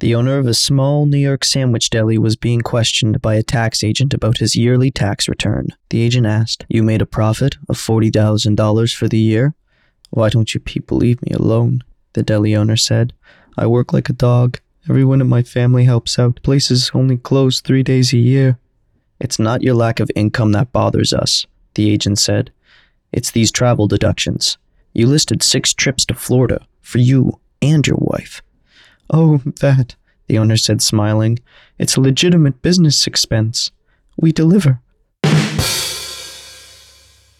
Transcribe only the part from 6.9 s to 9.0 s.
a profit of $40,000